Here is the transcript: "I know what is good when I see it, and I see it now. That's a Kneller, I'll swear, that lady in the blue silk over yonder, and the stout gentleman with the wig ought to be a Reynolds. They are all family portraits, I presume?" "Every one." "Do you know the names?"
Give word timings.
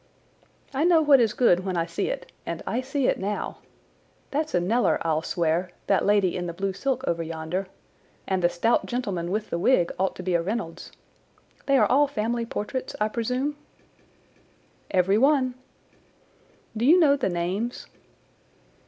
"I 0.73 0.83
know 0.83 1.03
what 1.03 1.19
is 1.19 1.33
good 1.35 1.59
when 1.63 1.77
I 1.77 1.85
see 1.85 2.07
it, 2.07 2.31
and 2.43 2.63
I 2.65 2.81
see 2.81 3.05
it 3.05 3.19
now. 3.19 3.59
That's 4.31 4.55
a 4.55 4.59
Kneller, 4.59 4.97
I'll 5.05 5.21
swear, 5.21 5.69
that 5.85 6.07
lady 6.07 6.35
in 6.35 6.47
the 6.47 6.53
blue 6.55 6.73
silk 6.73 7.03
over 7.05 7.21
yonder, 7.21 7.67
and 8.27 8.41
the 8.43 8.49
stout 8.49 8.87
gentleman 8.87 9.29
with 9.29 9.51
the 9.51 9.59
wig 9.59 9.91
ought 9.99 10.15
to 10.15 10.23
be 10.23 10.33
a 10.33 10.41
Reynolds. 10.41 10.91
They 11.67 11.77
are 11.77 11.85
all 11.85 12.07
family 12.07 12.47
portraits, 12.47 12.95
I 12.99 13.09
presume?" 13.09 13.57
"Every 14.89 15.19
one." 15.19 15.53
"Do 16.75 16.83
you 16.83 16.99
know 16.99 17.15
the 17.15 17.29
names?" 17.29 17.85